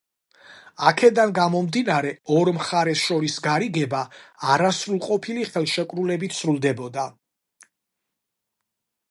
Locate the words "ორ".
2.37-2.51